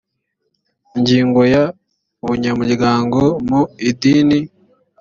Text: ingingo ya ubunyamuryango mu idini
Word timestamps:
ingingo 0.95 1.41
ya 1.53 1.63
ubunyamuryango 2.23 3.21
mu 3.47 3.61
idini 3.89 4.39